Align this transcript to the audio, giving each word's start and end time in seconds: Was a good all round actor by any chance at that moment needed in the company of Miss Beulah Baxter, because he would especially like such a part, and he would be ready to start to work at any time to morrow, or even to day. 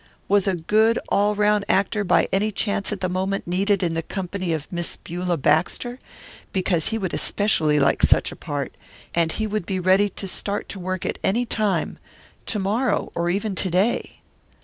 Was 0.27 0.47
a 0.47 0.55
good 0.55 0.97
all 1.09 1.35
round 1.35 1.63
actor 1.69 2.03
by 2.03 2.27
any 2.31 2.51
chance 2.51 2.91
at 2.91 3.01
that 3.01 3.09
moment 3.09 3.45
needed 3.45 3.83
in 3.83 3.93
the 3.93 4.01
company 4.01 4.51
of 4.51 4.71
Miss 4.71 4.95
Beulah 4.95 5.37
Baxter, 5.37 5.99
because 6.51 6.87
he 6.87 6.97
would 6.97 7.13
especially 7.13 7.79
like 7.79 8.01
such 8.01 8.31
a 8.31 8.35
part, 8.35 8.73
and 9.13 9.33
he 9.33 9.45
would 9.45 9.67
be 9.67 9.79
ready 9.79 10.09
to 10.09 10.27
start 10.27 10.67
to 10.69 10.79
work 10.79 11.05
at 11.05 11.19
any 11.23 11.45
time 11.45 11.99
to 12.47 12.57
morrow, 12.57 13.11
or 13.13 13.29
even 13.29 13.53
to 13.53 13.69
day. 13.69 14.21